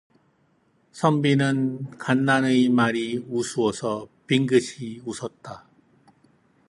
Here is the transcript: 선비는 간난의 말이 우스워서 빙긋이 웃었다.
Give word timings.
선비는 0.93 1.91
간난의 1.99 2.69
말이 2.69 3.19
우스워서 3.29 4.07
빙긋이 4.25 5.01
웃었다. 5.05 5.67